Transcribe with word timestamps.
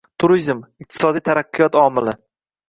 Turizm– 0.21 0.63
iqtisodiy 0.85 1.23
taraqqiyot 1.29 1.79
omili 1.83 2.17